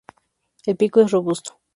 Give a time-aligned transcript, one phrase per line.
[0.65, 1.61] El pico es robusto.